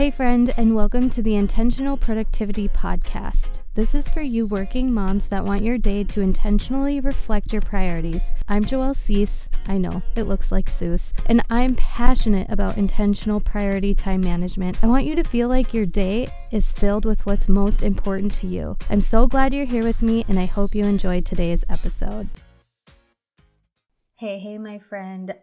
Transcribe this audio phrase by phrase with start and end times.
[0.00, 3.58] Hey, friend, and welcome to the Intentional Productivity Podcast.
[3.74, 8.32] This is for you working moms that want your day to intentionally reflect your priorities.
[8.48, 9.50] I'm Joelle Cease.
[9.66, 11.12] I know, it looks like Seuss.
[11.26, 14.82] And I'm passionate about intentional priority time management.
[14.82, 18.46] I want you to feel like your day is filled with what's most important to
[18.46, 18.78] you.
[18.88, 22.26] I'm so glad you're here with me, and I hope you enjoyed today's episode.
[24.16, 25.34] Hey, hey, my friend.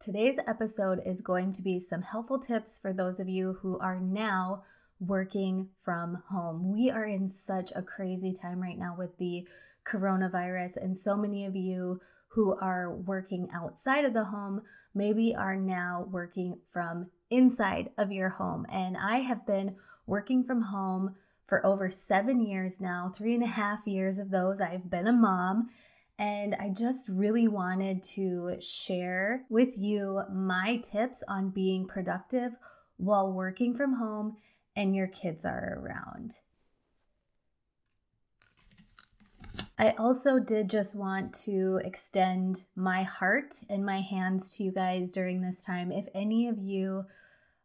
[0.00, 3.98] Today's episode is going to be some helpful tips for those of you who are
[3.98, 4.62] now
[5.00, 6.72] working from home.
[6.72, 9.44] We are in such a crazy time right now with the
[9.84, 14.62] coronavirus, and so many of you who are working outside of the home
[14.94, 18.66] maybe are now working from inside of your home.
[18.70, 19.74] And I have been
[20.06, 24.60] working from home for over seven years now, three and a half years of those,
[24.60, 25.70] I've been a mom.
[26.18, 32.52] And I just really wanted to share with you my tips on being productive
[32.96, 34.36] while working from home
[34.74, 36.40] and your kids are around.
[39.78, 45.12] I also did just want to extend my heart and my hands to you guys
[45.12, 45.92] during this time.
[45.92, 47.04] If any of you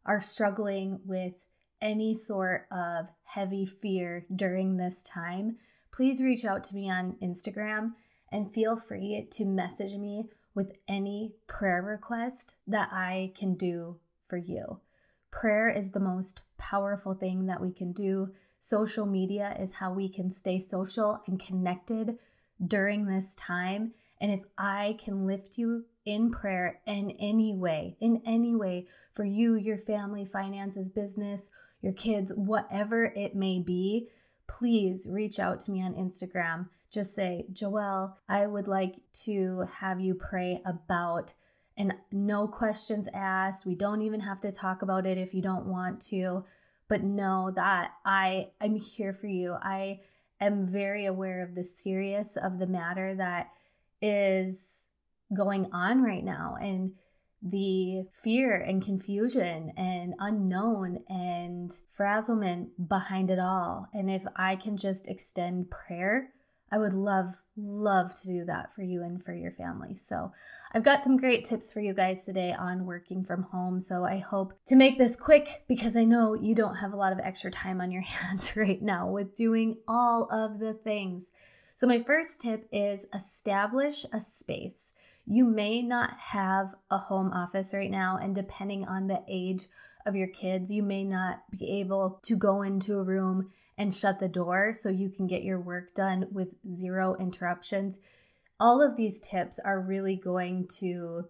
[0.06, 1.46] are struggling with
[1.82, 5.56] any sort of heavy fear during this time,
[5.92, 7.94] please reach out to me on Instagram
[8.30, 13.96] and feel free to message me with any prayer request that I can do
[14.28, 14.80] for you.
[15.30, 18.30] Prayer is the most powerful thing that we can do.
[18.60, 22.18] Social media is how we can stay social and connected
[22.64, 23.92] during this time.
[24.20, 29.24] And if I can lift you in prayer in any way, in any way, for
[29.24, 31.50] you, your family, finances, business,
[31.82, 34.08] your kids, whatever it may be,
[34.46, 40.00] please reach out to me on Instagram just say, Joelle, I would like to have
[40.00, 41.34] you pray about,
[41.76, 43.66] and no questions asked.
[43.66, 46.44] We don't even have to talk about it if you don't want to,
[46.88, 49.56] but know that I I'm here for you.
[49.60, 50.00] I
[50.40, 53.50] am very aware of the serious of the matter that
[54.00, 54.86] is
[55.34, 56.92] going on right now and
[57.42, 63.88] the fear and confusion and unknown and frazzlement behind it all.
[63.92, 66.30] And if I can just extend prayer
[66.70, 69.94] I would love, love to do that for you and for your family.
[69.94, 70.32] So,
[70.72, 73.78] I've got some great tips for you guys today on working from home.
[73.78, 77.12] So, I hope to make this quick because I know you don't have a lot
[77.12, 81.30] of extra time on your hands right now with doing all of the things.
[81.76, 84.94] So, my first tip is establish a space.
[85.26, 89.66] You may not have a home office right now, and depending on the age
[90.06, 94.18] of your kids, you may not be able to go into a room and shut
[94.18, 97.98] the door so you can get your work done with zero interruptions.
[98.60, 101.26] All of these tips are really going to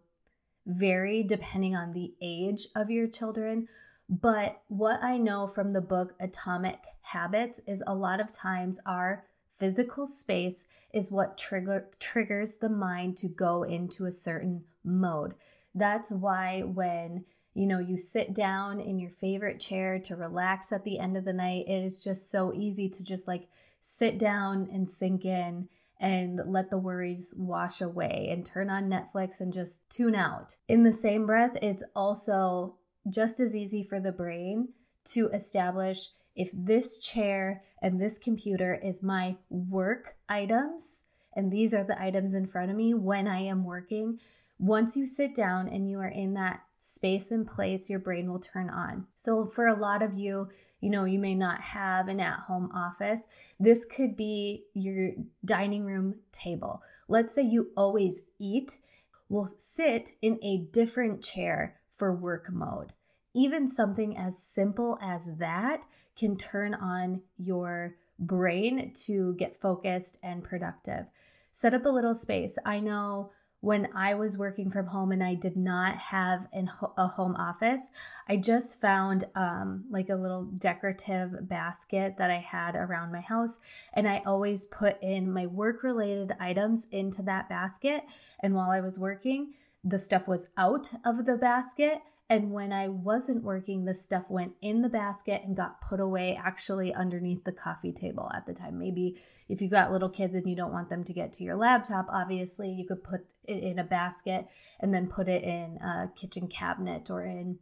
[0.66, 3.68] vary depending on the age of your children.
[4.08, 9.24] But what I know from the book Atomic Habits is a lot of times our
[9.56, 15.34] physical space is what trigger triggers the mind to go into a certain mode.
[15.74, 20.84] That's why when you know, you sit down in your favorite chair to relax at
[20.84, 21.66] the end of the night.
[21.68, 23.48] It is just so easy to just like
[23.80, 25.68] sit down and sink in
[26.00, 30.56] and let the worries wash away and turn on Netflix and just tune out.
[30.68, 32.74] In the same breath, it's also
[33.08, 34.68] just as easy for the brain
[35.04, 41.04] to establish if this chair and this computer is my work items
[41.36, 44.18] and these are the items in front of me when I am working.
[44.58, 48.38] Once you sit down and you are in that space and place, your brain will
[48.38, 49.06] turn on.
[49.16, 50.48] So, for a lot of you,
[50.80, 53.26] you know, you may not have an at home office.
[53.58, 55.12] This could be your
[55.44, 56.82] dining room table.
[57.08, 58.76] Let's say you always eat,
[59.30, 62.92] will sit in a different chair for work mode.
[63.32, 65.86] Even something as simple as that
[66.16, 71.06] can turn on your brain to get focused and productive.
[71.50, 72.58] Set up a little space.
[72.66, 73.30] I know
[73.64, 77.90] when I was working from home and I did not have an, a home office,
[78.28, 83.60] I just found um, like a little decorative basket that I had around my house.
[83.94, 88.04] And I always put in my work related items into that basket.
[88.40, 92.02] And while I was working, the stuff was out of the basket.
[92.28, 96.38] And when I wasn't working, the stuff went in the basket and got put away
[96.42, 98.78] actually underneath the coffee table at the time.
[98.78, 99.16] Maybe
[99.48, 102.06] if you've got little kids and you don't want them to get to your laptop,
[102.10, 104.46] obviously you could put it in a basket
[104.80, 107.58] and then put it in a kitchen cabinet or in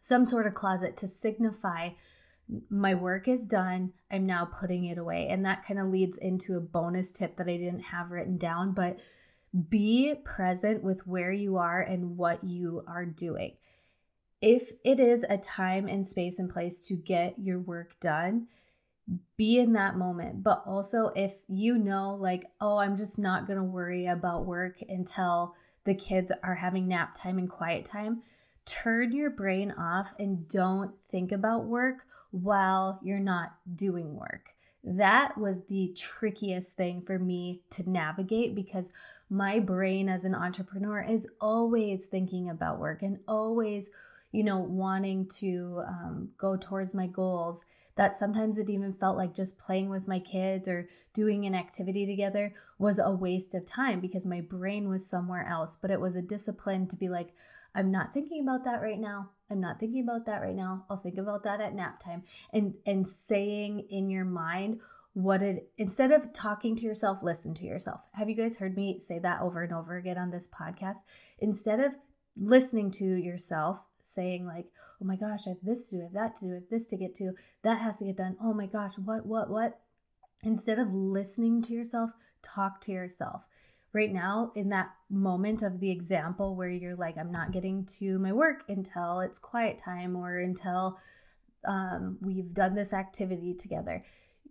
[0.00, 1.90] some sort of closet to signify
[2.70, 3.92] my work is done.
[4.10, 5.28] I'm now putting it away.
[5.28, 8.72] And that kind of leads into a bonus tip that I didn't have written down,
[8.72, 8.98] but
[9.68, 13.56] be present with where you are and what you are doing.
[14.40, 18.46] if it is a time and space and place to get your work done,
[19.36, 20.42] be in that moment.
[20.42, 24.80] But also, if you know, like, oh, I'm just not going to worry about work
[24.88, 28.22] until the kids are having nap time and quiet time,
[28.66, 34.50] turn your brain off and don't think about work while you're not doing work.
[34.84, 38.92] That was the trickiest thing for me to navigate because
[39.30, 43.90] my brain as an entrepreneur is always thinking about work and always,
[44.32, 47.64] you know, wanting to um, go towards my goals.
[47.96, 52.06] That sometimes it even felt like just playing with my kids or doing an activity
[52.06, 55.76] together was a waste of time because my brain was somewhere else.
[55.76, 57.34] But it was a discipline to be like,
[57.74, 59.30] I'm not thinking about that right now.
[59.50, 60.84] I'm not thinking about that right now.
[60.88, 62.22] I'll think about that at nap time.
[62.52, 64.80] And and saying in your mind
[65.14, 68.00] what it instead of talking to yourself, listen to yourself.
[68.12, 70.98] Have you guys heard me say that over and over again on this podcast?
[71.40, 71.92] Instead of
[72.36, 74.66] listening to yourself, saying like,
[75.00, 76.68] "Oh my gosh, I have this to do, I have that to do, I have
[76.70, 78.36] this to get to, that has to get done.
[78.40, 79.80] Oh my gosh, what what what?"
[80.44, 82.10] Instead of listening to yourself,
[82.42, 83.42] talk to yourself.
[83.92, 88.18] Right now in that moment of the example where you're like i'm not getting to
[88.18, 90.98] my work until it's quiet time or until
[91.64, 94.04] um, we've done this activity together.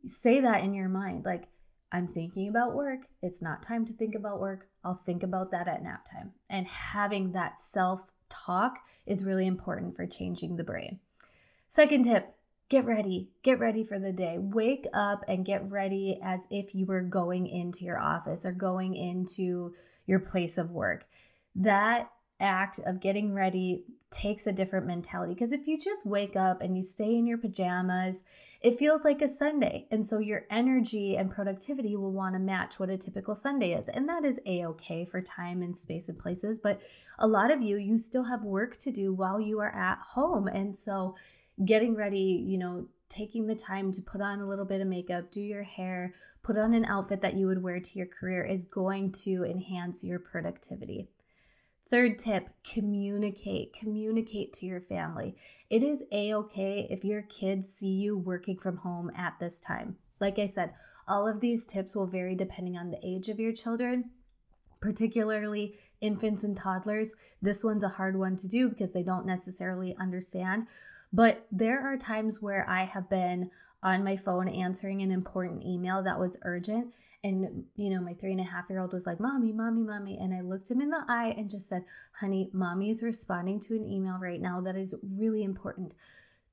[0.05, 1.47] Say that in your mind like
[1.91, 3.01] i'm thinking about work.
[3.21, 4.67] It's not time to think about work.
[4.83, 6.31] I'll think about that at nap time.
[6.49, 10.99] And having that self talk is really important for changing the brain
[11.67, 12.33] second tip
[12.69, 13.29] get ready.
[13.43, 14.37] Get ready for the day.
[14.37, 18.95] Wake up and get ready as if you were going into your office or going
[18.95, 19.73] into
[20.05, 21.05] your place of work.
[21.55, 26.61] That act of getting ready takes a different mentality because if you just wake up
[26.61, 28.23] and you stay in your pajamas,
[28.61, 29.87] it feels like a Sunday.
[29.91, 33.89] And so your energy and productivity will want to match what a typical Sunday is.
[33.89, 36.59] And that is a okay for time and space and places.
[36.59, 36.81] But
[37.19, 40.47] a lot of you, you still have work to do while you are at home.
[40.47, 41.15] And so
[41.65, 45.31] getting ready, you know, taking the time to put on a little bit of makeup,
[45.31, 46.13] do your hair,
[46.43, 50.03] put on an outfit that you would wear to your career is going to enhance
[50.03, 51.09] your productivity.
[51.89, 53.73] Third tip communicate.
[53.73, 55.35] Communicate to your family.
[55.69, 59.95] It is a okay if your kids see you working from home at this time.
[60.19, 60.73] Like I said,
[61.07, 64.09] all of these tips will vary depending on the age of your children,
[64.81, 67.15] particularly infants and toddlers.
[67.41, 70.67] This one's a hard one to do because they don't necessarily understand.
[71.13, 73.49] But there are times where I have been
[73.81, 76.93] on my phone answering an important email that was urgent.
[77.23, 80.17] And, you know, my three and a half year old was like, Mommy, Mommy, Mommy.
[80.19, 81.83] And I looked him in the eye and just said,
[82.19, 85.93] Honey, Mommy is responding to an email right now that is really important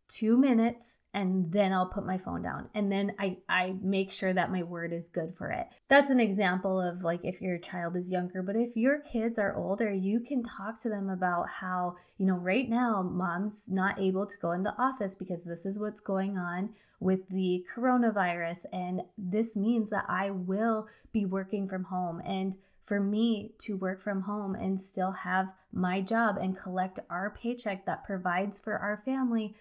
[0.09, 2.69] two minutes and then I'll put my phone down.
[2.75, 5.69] And then I, I make sure that my word is good for it.
[5.89, 9.56] That's an example of like if your child is younger, but if your kids are
[9.56, 14.27] older, you can talk to them about how, you know, right now mom's not able
[14.27, 18.67] to go in the office because this is what's going on with the coronavirus.
[18.73, 22.21] And this means that I will be working from home.
[22.27, 27.31] And for me to work from home and still have my job and collect our
[27.31, 29.55] paycheck that provides for our family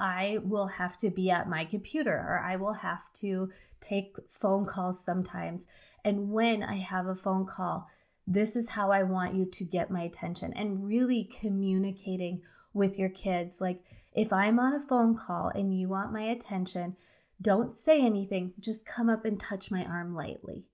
[0.00, 3.50] I will have to be at my computer or I will have to
[3.80, 5.66] take phone calls sometimes.
[6.04, 7.86] And when I have a phone call,
[8.26, 12.42] this is how I want you to get my attention and really communicating
[12.72, 13.60] with your kids.
[13.60, 13.82] Like,
[14.12, 16.96] if I'm on a phone call and you want my attention,
[17.42, 20.64] don't say anything, just come up and touch my arm lightly.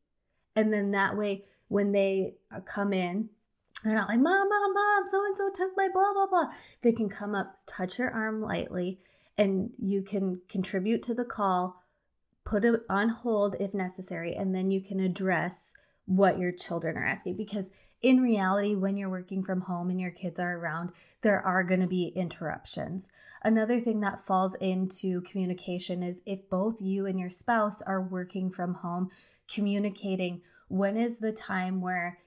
[0.54, 3.28] And then that way, when they uh, come in,
[3.85, 6.50] they're not like, Mom, Mom, Mom, so and so took my blah, blah, blah.
[6.83, 9.00] They can come up, touch your arm lightly,
[9.38, 11.83] and you can contribute to the call,
[12.45, 15.75] put it on hold if necessary, and then you can address
[16.07, 17.37] what your children are asking.
[17.37, 17.71] Because
[18.02, 20.90] in reality, when you're working from home and your kids are around,
[21.23, 23.11] there are going to be interruptions.
[23.43, 28.50] Another thing that falls into communication is if both you and your spouse are working
[28.50, 29.11] from home,
[29.49, 32.19] communicating when is the time where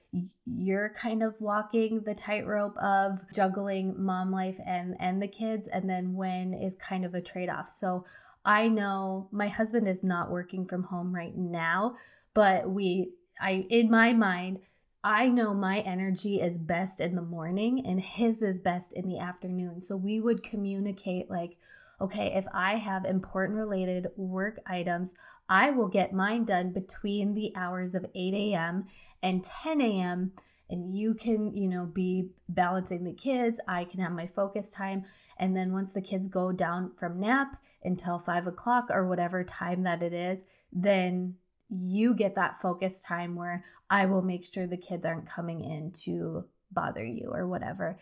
[0.44, 5.88] you're kind of walking the tightrope of juggling mom life and and the kids and
[5.88, 8.04] then when is kind of a trade-off so
[8.44, 11.94] i know my husband is not working from home right now
[12.34, 14.58] but we i in my mind
[15.04, 19.18] i know my energy is best in the morning and his is best in the
[19.18, 21.56] afternoon so we would communicate like
[22.00, 25.14] okay if i have important related work items
[25.50, 28.86] I will get mine done between the hours of 8 a.m.
[29.22, 30.32] and 10 a.m.
[30.68, 33.60] And you can, you know, be balancing the kids.
[33.66, 35.04] I can have my focus time.
[35.38, 39.82] And then once the kids go down from nap until five o'clock or whatever time
[39.84, 41.34] that it is, then
[41.68, 45.92] you get that focus time where I will make sure the kids aren't coming in
[46.04, 47.98] to bother you or whatever.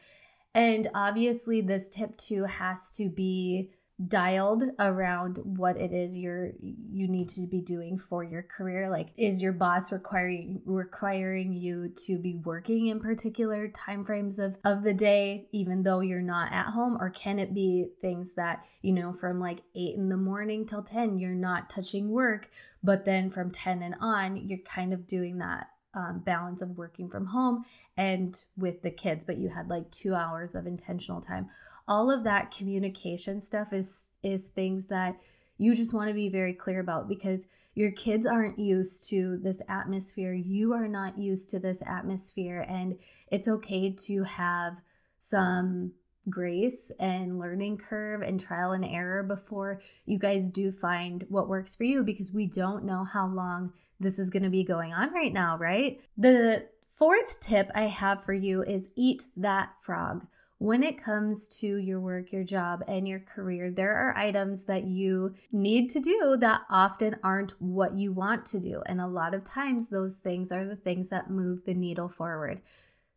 [0.55, 3.71] And obviously, this tip too has to be
[4.07, 8.88] dialed around what it is you're you need to be doing for your career?
[8.88, 14.57] Like is your boss requiring requiring you to be working in particular time frames of
[14.64, 16.97] of the day even though you're not at home?
[17.00, 20.83] Or can it be things that you know from like 8 in the morning till
[20.83, 22.49] 10 you're not touching work
[22.83, 27.09] but then from 10 and on you're kind of doing that um, balance of working
[27.09, 27.64] from home
[27.97, 31.49] and with the kids but you had like two hours of intentional time
[31.88, 35.16] all of that communication stuff is is things that
[35.57, 39.62] you just want to be very clear about because your kids aren't used to this
[39.68, 42.97] atmosphere you are not used to this atmosphere and
[43.30, 44.75] it's okay to have
[45.18, 45.92] some
[46.30, 51.75] grace and learning curve and trial and error before you guys do find what works
[51.75, 55.12] for you because we don't know how long this is going to be going on
[55.12, 56.00] right now, right?
[56.16, 60.26] The fourth tip I have for you is eat that frog
[60.59, 64.85] when it comes to your work, your job, and your career, there are items that
[64.85, 68.83] you need to do that often aren't what you want to do.
[68.87, 72.61] And a lot of times, those things are the things that move the needle forward.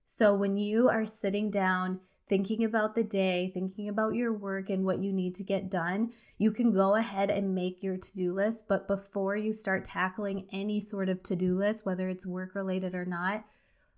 [0.06, 4.86] So when you are sitting down, thinking about the day, thinking about your work and
[4.86, 8.34] what you need to get done, you can go ahead and make your to do
[8.34, 8.66] list.
[8.70, 12.94] But before you start tackling any sort of to do list, whether it's work related
[12.94, 13.46] or not,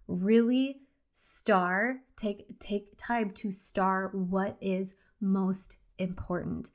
[0.08, 0.83] really
[1.14, 6.72] star take take time to star what is most important.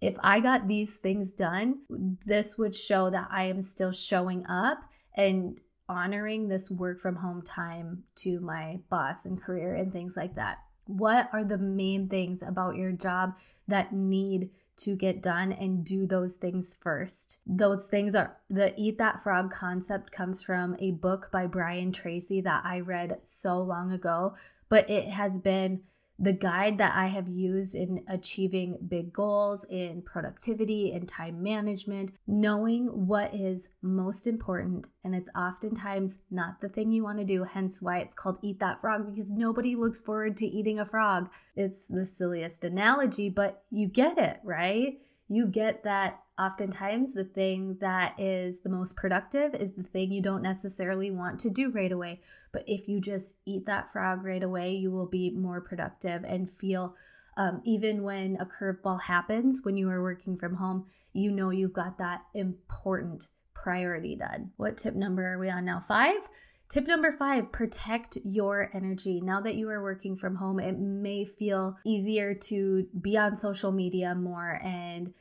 [0.00, 1.80] If i got these things done
[2.24, 4.78] this would show that i am still showing up
[5.14, 10.36] and honoring this work from home time to my boss and career and things like
[10.36, 10.58] that.
[10.86, 13.34] What are the main things about your job
[13.66, 14.50] that need
[14.80, 17.38] to get done and do those things first.
[17.46, 22.40] Those things are the eat that frog concept comes from a book by Brian Tracy
[22.42, 24.34] that I read so long ago,
[24.68, 25.82] but it has been
[26.22, 32.12] the guide that I have used in achieving big goals in productivity and time management,
[32.26, 34.86] knowing what is most important.
[35.02, 38.60] And it's oftentimes not the thing you want to do, hence why it's called Eat
[38.60, 41.30] That Frog, because nobody looks forward to eating a frog.
[41.56, 44.98] It's the silliest analogy, but you get it, right?
[45.32, 50.20] You get that oftentimes the thing that is the most productive is the thing you
[50.20, 52.20] don't necessarily want to do right away.
[52.52, 56.50] But if you just eat that frog right away, you will be more productive and
[56.50, 56.96] feel,
[57.36, 61.72] um, even when a curveball happens when you are working from home, you know you've
[61.72, 64.50] got that important priority done.
[64.56, 65.78] What tip number are we on now?
[65.78, 66.28] Five?
[66.70, 69.20] Tip number five protect your energy.
[69.20, 73.72] Now that you are working from home, it may feel easier to be on social
[73.72, 75.12] media more and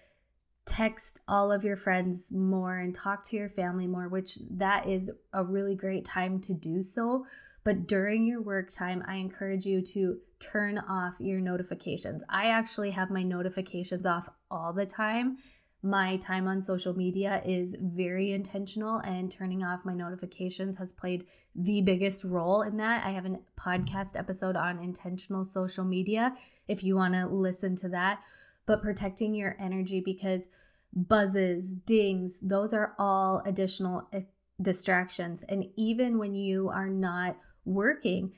[0.69, 5.09] text all of your friends more and talk to your family more, which that is
[5.33, 7.25] a really great time to do so.
[7.63, 12.23] But during your work time, I encourage you to turn off your notifications.
[12.29, 15.37] I actually have my notifications off all the time.
[15.81, 21.25] My time on social media is very intentional, and turning off my notifications has played
[21.55, 23.05] the biggest role in that.
[23.05, 26.35] I have a podcast episode on intentional social media
[26.67, 28.21] if you want to listen to that
[28.69, 30.47] but protecting your energy because
[30.93, 34.21] buzzes, dings, those are all additional eh,
[34.61, 35.43] distractions.
[35.43, 38.33] And even when you are not working,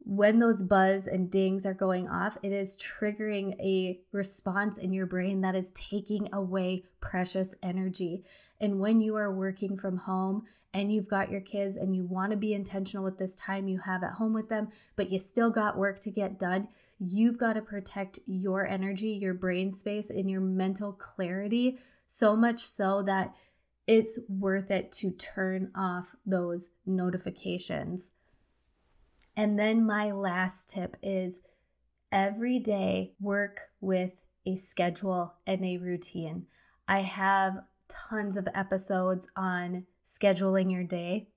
[0.00, 5.06] when those buzz and dings are going off, it is triggering a response in your
[5.06, 8.24] brain that is taking away precious energy.
[8.60, 12.30] And when you are working from home and you've got your kids and you want
[12.30, 15.50] to be intentional with this time you have at home with them, but you still
[15.50, 16.68] got work to get done,
[16.98, 22.66] You've got to protect your energy, your brain space, and your mental clarity so much
[22.66, 23.34] so that
[23.86, 28.12] it's worth it to turn off those notifications.
[29.36, 31.40] And then my last tip is
[32.10, 36.46] every day work with a schedule and a routine.
[36.88, 41.28] I have tons of episodes on scheduling your day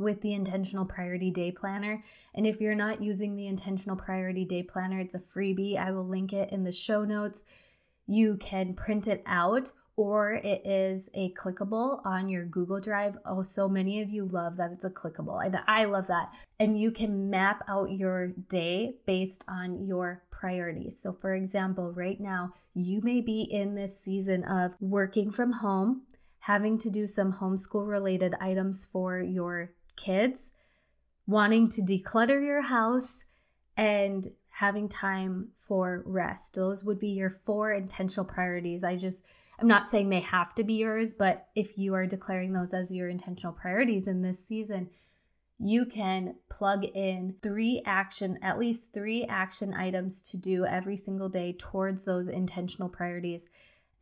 [0.00, 2.02] with the intentional priority day planner.
[2.34, 5.76] And if you're not using the intentional priority day planner, it's a freebie.
[5.76, 7.44] I will link it in the show notes.
[8.06, 13.18] You can print it out or it is a clickable on your Google Drive.
[13.26, 15.44] Oh, so many of you love that it's a clickable.
[15.44, 16.32] And I love that.
[16.58, 20.98] And you can map out your day based on your priorities.
[20.98, 26.02] So, for example, right now, you may be in this season of working from home,
[26.38, 30.52] having to do some homeschool related items for your kids,
[31.26, 33.24] wanting to declutter your house,
[33.76, 36.54] and having time for rest.
[36.54, 38.84] Those would be your four intentional priorities.
[38.84, 39.24] I just,
[39.58, 42.94] I'm not saying they have to be yours, but if you are declaring those as
[42.94, 44.90] your intentional priorities in this season,
[45.58, 51.28] you can plug in three action, at least three action items to do every single
[51.28, 53.48] day towards those intentional priorities.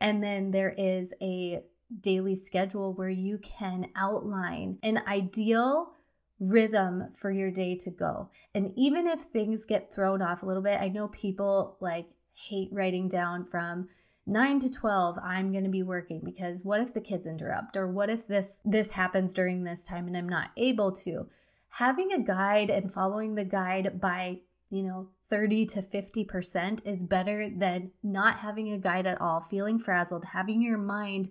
[0.01, 1.61] And then there is a
[2.01, 5.93] daily schedule where you can outline an ideal
[6.39, 8.29] rhythm for your day to go.
[8.53, 12.69] And even if things get thrown off a little bit, I know people like hate
[12.71, 13.89] writing down from
[14.25, 17.87] 9 to 12 I'm going to be working because what if the kids interrupt or
[17.87, 21.27] what if this this happens during this time and I'm not able to
[21.69, 27.49] having a guide and following the guide by, you know, 30 to 50% is better
[27.49, 31.29] than not having a guide at all, feeling frazzled, having your mind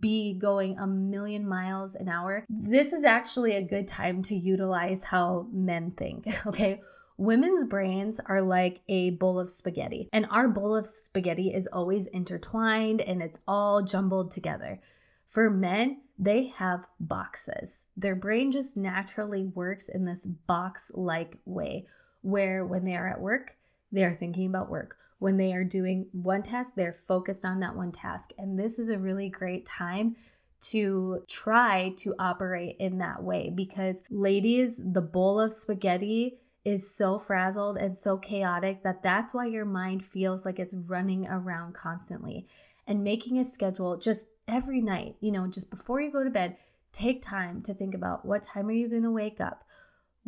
[0.00, 2.44] be going a million miles an hour.
[2.48, 6.80] This is actually a good time to utilize how men think, okay?
[7.16, 12.06] Women's brains are like a bowl of spaghetti, and our bowl of spaghetti is always
[12.06, 14.80] intertwined and it's all jumbled together.
[15.26, 17.84] For men, they have boxes.
[17.96, 21.86] Their brain just naturally works in this box like way
[22.22, 23.56] where when they are at work,
[23.92, 24.96] they are thinking about work.
[25.18, 28.30] When they are doing one task, they're focused on that one task.
[28.38, 30.16] And this is a really great time
[30.60, 37.18] to try to operate in that way because, ladies, the bowl of spaghetti is so
[37.18, 42.46] frazzled and so chaotic that that's why your mind feels like it's running around constantly.
[42.86, 46.56] And making a schedule just every night, you know, just before you go to bed,
[46.92, 49.64] take time to think about what time are you going to wake up?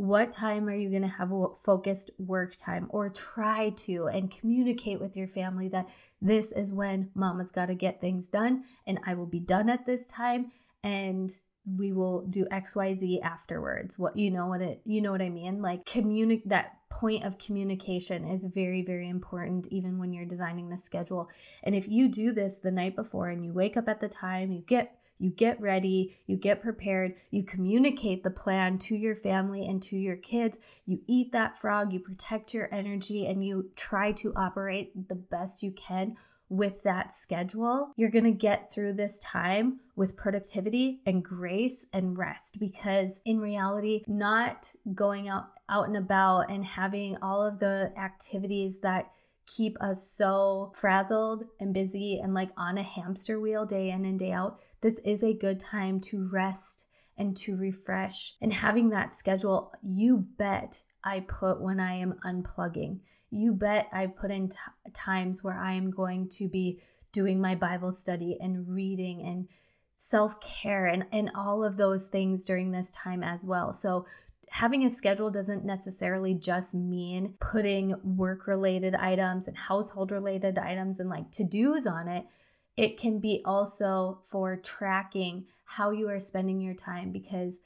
[0.00, 2.86] What time are you going to have a focused work time?
[2.88, 5.90] Or try to and communicate with your family that
[6.22, 9.84] this is when mama's got to get things done and I will be done at
[9.84, 10.52] this time
[10.82, 11.30] and
[11.76, 13.98] we will do xyz afterwards.
[13.98, 15.60] What you know what it you know what i mean?
[15.60, 20.78] Like communicate that point of communication is very, very important, even when you're designing the
[20.78, 21.28] schedule.
[21.62, 24.50] And if you do this the night before and you wake up at the time,
[24.50, 29.66] you get you get ready, you get prepared, you communicate the plan to your family
[29.66, 34.12] and to your kids, you eat that frog, you protect your energy, and you try
[34.12, 36.16] to operate the best you can
[36.48, 42.18] with that schedule, you're going to get through this time with productivity and grace and
[42.18, 47.92] rest because in reality, not going out out and about and having all of the
[47.96, 49.12] activities that
[49.46, 54.18] keep us so frazzled and busy and like on a hamster wheel day in and
[54.18, 58.34] day out, this is a good time to rest and to refresh.
[58.40, 64.06] And having that schedule, you bet I put when I am unplugging you bet I
[64.06, 64.56] put in t-
[64.92, 66.80] times where I am going to be
[67.12, 69.48] doing my Bible study and reading and
[69.96, 73.72] self care and, and all of those things during this time as well.
[73.72, 74.06] So,
[74.48, 80.98] having a schedule doesn't necessarily just mean putting work related items and household related items
[80.98, 82.26] and like to dos on it.
[82.76, 87.60] It can be also for tracking how you are spending your time because,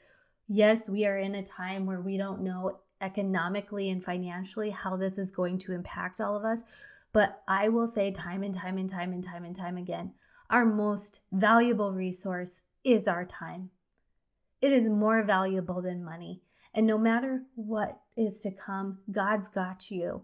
[0.47, 5.17] yes, we are in a time where we don't know economically and financially how this
[5.17, 6.63] is going to impact all of us.
[7.13, 10.13] But I will say time and time and time and time and time again
[10.49, 13.71] our most valuable resource is our time.
[14.61, 16.41] It is more valuable than money.
[16.73, 20.23] And no matter what is to come, God's got you.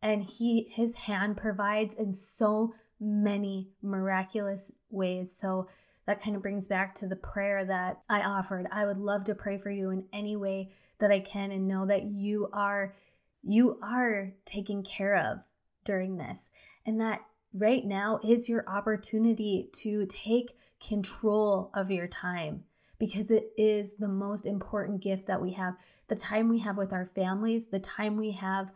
[0.00, 5.34] And he his hand provides in so many miraculous ways.
[5.34, 5.68] So
[6.06, 8.66] that kind of brings back to the prayer that I offered.
[8.72, 11.86] I would love to pray for you in any way that I can and know
[11.86, 12.94] that you are
[13.42, 15.38] you are taken care of
[15.84, 16.50] during this
[16.86, 17.20] and that
[17.54, 20.56] right now is your opportunity to take
[20.86, 22.64] control of your time
[22.98, 25.74] because it is the most important gift that we have
[26.08, 28.72] the time we have with our families the time we have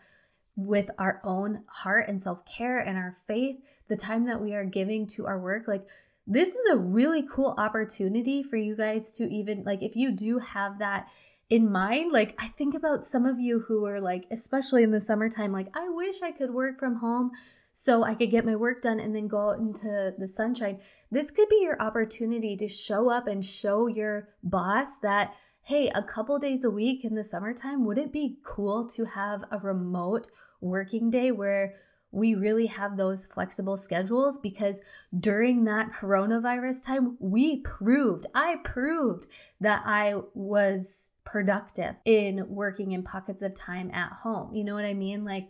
[0.56, 3.56] with our own heart and self-care and our faith
[3.92, 5.86] the time that we are giving to our work like
[6.26, 10.38] this is a really cool opportunity for you guys to even like if you do
[10.38, 11.06] have that
[11.50, 15.00] in mind like i think about some of you who are like especially in the
[15.00, 17.30] summertime like i wish i could work from home
[17.74, 20.78] so i could get my work done and then go out into the sunshine.
[21.10, 26.02] This could be your opportunity to show up and show your boss that hey a
[26.02, 30.28] couple days a week in the summertime would it be cool to have a remote
[30.62, 31.74] working day where
[32.12, 34.80] we really have those flexible schedules because
[35.18, 39.26] during that coronavirus time, we proved, I proved
[39.60, 44.54] that I was productive in working in pockets of time at home.
[44.54, 45.24] You know what I mean?
[45.24, 45.48] Like,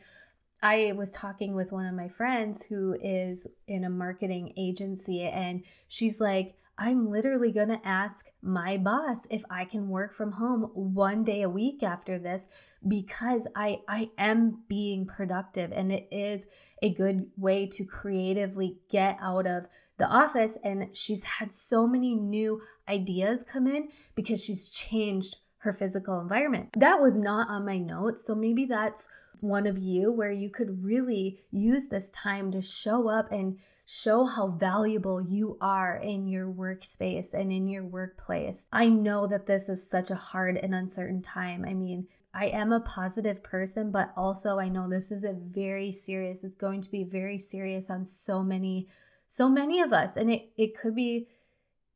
[0.62, 5.64] I was talking with one of my friends who is in a marketing agency, and
[5.88, 10.70] she's like, I'm literally going to ask my boss if I can work from home
[10.74, 12.48] one day a week after this
[12.87, 16.46] because I I am being productive and it is
[16.82, 19.66] a good way to creatively get out of
[19.98, 25.72] the office and she's had so many new ideas come in because she's changed her
[25.72, 26.70] physical environment.
[26.76, 28.26] That was not on my notes.
[28.26, 29.06] So maybe that's
[29.38, 34.24] one of you where you could really use this time to show up and show
[34.24, 38.66] how valuable you are in your workspace and in your workplace.
[38.72, 41.64] I know that this is such a hard and uncertain time.
[41.66, 45.92] I mean, I am a positive person, but also I know this is a very
[45.92, 48.88] serious, it's going to be very serious on so many,
[49.26, 50.16] so many of us.
[50.16, 51.28] And it, it could be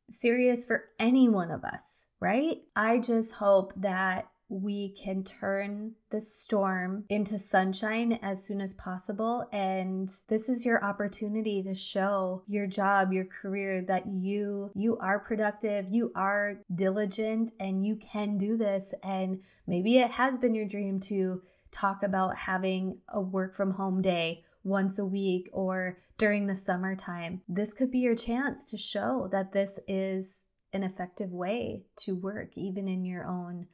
[0.09, 2.57] serious for any one of us, right?
[2.75, 9.47] I just hope that we can turn the storm into sunshine as soon as possible.
[9.51, 15.19] And this is your opportunity to show your job, your career that you you are
[15.19, 18.93] productive, you are diligent, and you can do this.
[19.03, 24.01] And maybe it has been your dream to talk about having a work from home
[24.01, 27.41] day once a week or during the summertime.
[27.47, 30.41] This could be your chance to show that this is
[30.73, 33.67] an effective way to work, even in your own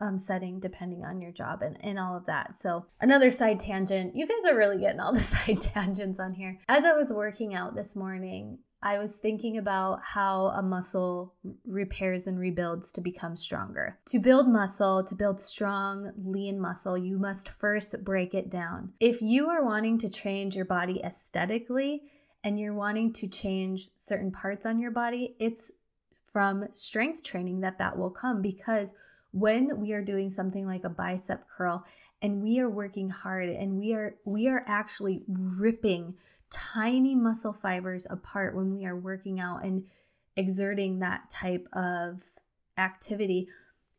[0.00, 2.54] um, setting depending on your job and, and all of that.
[2.54, 4.14] So, another side tangent.
[4.16, 6.58] You guys are really getting all the side tangents on here.
[6.68, 11.34] As I was working out this morning, I was thinking about how a muscle
[11.66, 13.98] repairs and rebuilds to become stronger.
[14.06, 18.92] To build muscle, to build strong, lean muscle, you must first break it down.
[19.00, 22.02] If you are wanting to change your body aesthetically
[22.44, 25.72] and you're wanting to change certain parts on your body, it's
[26.32, 28.94] from strength training that that will come because
[29.32, 31.84] when we are doing something like a bicep curl
[32.22, 36.14] and we are working hard and we are we are actually ripping
[36.50, 39.84] tiny muscle fibers apart when we are working out and
[40.36, 42.22] exerting that type of
[42.78, 43.48] activity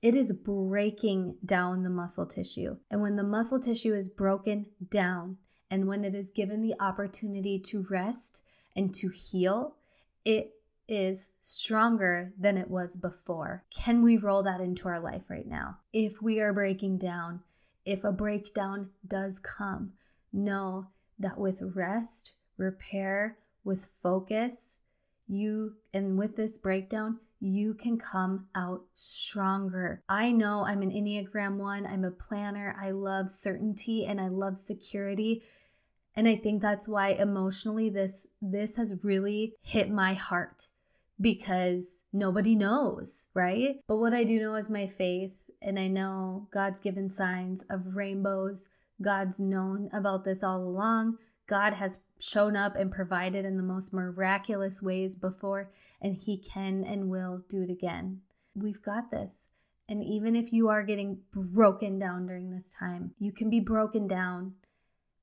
[0.01, 2.77] it is breaking down the muscle tissue.
[2.89, 5.37] And when the muscle tissue is broken down
[5.69, 8.41] and when it is given the opportunity to rest
[8.75, 9.75] and to heal
[10.23, 10.51] it
[10.89, 13.63] is stronger than it was before.
[13.71, 15.77] Can we roll that into our life right now?
[15.93, 17.41] If we are breaking down,
[17.85, 19.93] if a breakdown does come,
[20.33, 20.87] know
[21.19, 24.77] that with rest, repair, with focus,
[25.27, 30.01] you and with this breakdown, you can come out stronger.
[30.09, 32.75] I know I'm an Enneagram 1, I'm a planner.
[32.81, 35.43] I love certainty and I love security.
[36.15, 40.69] And I think that's why emotionally this this has really hit my heart
[41.21, 43.77] because nobody knows, right?
[43.87, 47.95] But what I do know is my faith, and I know God's given signs of
[47.95, 48.69] rainbows.
[49.01, 51.17] God's known about this all along.
[51.47, 56.83] God has shown up and provided in the most miraculous ways before, and He can
[56.83, 58.21] and will do it again.
[58.55, 59.49] We've got this.
[59.89, 64.07] And even if you are getting broken down during this time, you can be broken
[64.07, 64.53] down.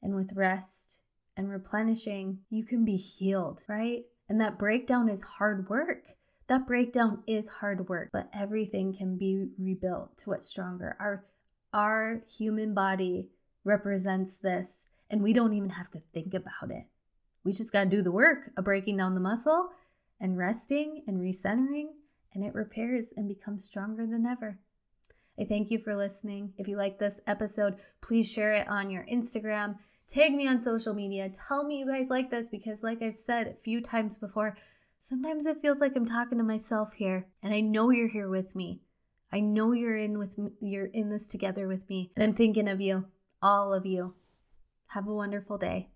[0.02, 1.00] And with rest
[1.37, 4.04] and replenishing, you can be healed, right?
[4.29, 6.05] And that breakdown is hard work.
[6.49, 10.97] That breakdown is hard work, but everything can be rebuilt to what's stronger.
[11.01, 11.25] Our
[11.73, 13.29] our human body
[13.65, 16.85] represents this, and we don't even have to think about it.
[17.45, 19.71] We just got to do the work of breaking down the muscle
[20.21, 21.89] and resting and recentering,
[22.33, 24.59] and it repairs and becomes stronger than ever.
[25.39, 26.55] I thank you for listening.
[26.57, 29.77] If you like this episode, please share it on your Instagram
[30.09, 31.29] Tag me on social media.
[31.29, 34.57] Tell me you guys like this because, like I've said a few times before,
[35.01, 38.55] sometimes it feels like I'm talking to myself here, and I know you're here with
[38.55, 38.83] me.
[39.33, 42.69] I know you're in with me, you're in this together with me, and I'm thinking
[42.69, 43.07] of you,
[43.42, 44.14] all of you.
[44.88, 45.88] Have a wonderful day.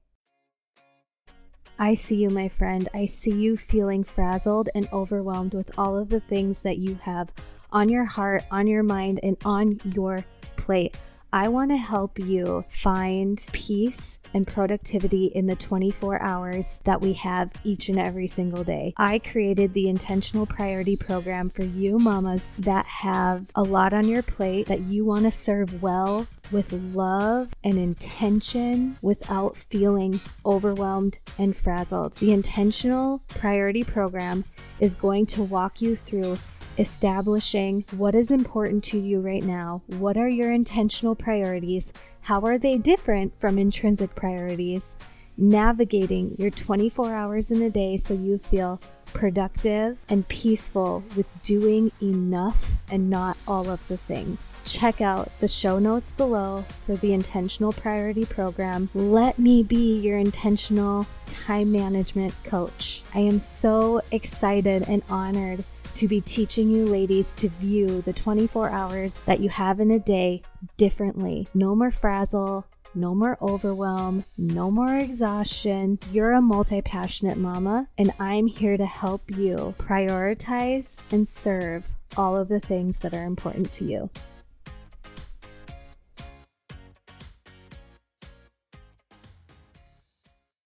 [1.78, 2.88] I see you, my friend.
[2.92, 7.32] I see you feeling frazzled and overwhelmed with all of the things that you have
[7.70, 10.24] on your heart, on your mind, and on your
[10.56, 10.96] plate.
[11.32, 17.12] I want to help you find peace and productivity in the 24 hours that we
[17.14, 18.94] have each and every single day.
[18.96, 24.22] I created the intentional priority program for you mamas that have a lot on your
[24.22, 31.56] plate that you want to serve well with love and intention without feeling overwhelmed and
[31.56, 32.14] frazzled.
[32.14, 34.44] The intentional priority program
[34.80, 36.38] is going to walk you through
[36.80, 39.82] establishing what is important to you right now.
[39.86, 41.92] What are your intentional priorities?
[42.22, 44.96] How are they different from intrinsic priorities?
[45.36, 48.80] Navigating your 24 hours in a day so you feel
[49.12, 54.60] productive and peaceful with doing enough and not all of the things.
[54.64, 58.88] Check out the show notes below for the Intentional Priority Program.
[58.94, 63.02] Let me be your intentional time management coach.
[63.14, 68.70] I am so excited and honored to be teaching you ladies to view the 24
[68.70, 70.42] hours that you have in a day
[70.76, 71.48] differently.
[71.54, 75.98] No more frazzle, no more overwhelm, no more exhaustion.
[76.12, 82.36] You're a multi passionate mama, and I'm here to help you prioritize and serve all
[82.36, 84.10] of the things that are important to you.